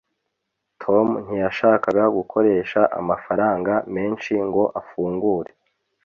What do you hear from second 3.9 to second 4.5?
menshi